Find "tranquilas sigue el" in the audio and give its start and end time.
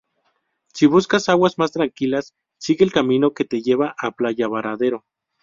1.73-2.91